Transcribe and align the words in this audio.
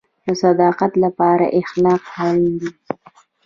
د 0.25 0.27
صداقت 0.43 0.91
لپاره 1.03 1.45
اخلاق 1.61 2.03
اړین 2.25 2.53
دي 2.61 2.69